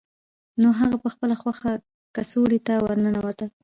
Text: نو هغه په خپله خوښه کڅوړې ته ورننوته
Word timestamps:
نو 0.61 0.67
هغه 0.79 0.95
په 1.03 1.09
خپله 1.13 1.35
خوښه 1.41 1.71
کڅوړې 2.15 2.59
ته 2.67 2.73
ورننوته 2.85 3.45